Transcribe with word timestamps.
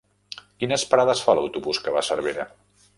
Quines 0.63 0.85
parades 0.93 1.23
fa 1.27 1.37
l'autobús 1.41 1.85
que 1.85 1.97
va 1.99 2.05
a 2.05 2.11
Cervera? 2.13 2.53